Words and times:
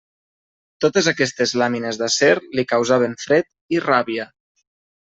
Totes 0.85 1.09
aquestes 1.11 1.53
làmines 1.63 2.01
d'acer 2.01 2.33
li 2.61 2.67
causaven 2.73 3.17
fred 3.27 3.55
i 3.79 3.85
ràbia. 3.89 4.29